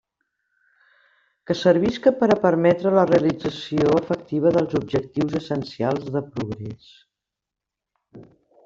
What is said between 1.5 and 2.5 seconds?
servisca per a